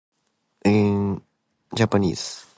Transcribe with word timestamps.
In 0.65 1.21
Japanese 1.71 2.49